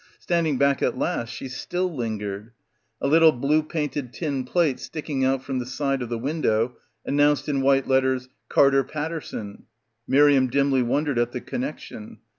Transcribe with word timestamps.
Standing 0.17 0.57
back 0.57 0.81
at 0.81 0.97
last 0.97 1.29
she 1.29 1.47
still 1.47 1.95
lingered. 1.95 2.53
A 3.01 3.07
little 3.07 3.31
blue 3.31 3.61
painted 3.61 4.11
tin 4.11 4.45
plate 4.45 4.79
sticking 4.79 5.23
out 5.23 5.43
from 5.43 5.59
the 5.59 5.65
side 5.67 6.01
of 6.01 6.09
the 6.09 6.17
window 6.17 6.77
announced 7.05 7.47
in 7.47 7.61
white 7.61 7.87
letters 7.87 8.27
"Carter 8.49 8.83
Paterson." 8.83 9.65
Miriam 10.07 10.47
dimly 10.47 10.81
wondered 10.81 11.19
at 11.19 11.33
the 11.33 11.39
connection. 11.41 12.17